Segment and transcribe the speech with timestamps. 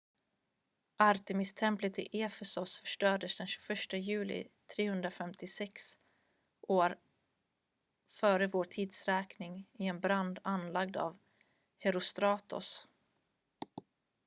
[0.97, 5.71] artemistemplet i efesos förstördes den 21 juli 356
[8.21, 8.89] f.v.t.
[9.79, 11.17] i en brand anlagd av
[11.79, 12.87] herostratos